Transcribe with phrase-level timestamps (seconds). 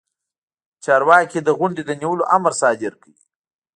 [0.83, 3.11] چارواکي د غونډې د نیولو امر صادر کړ.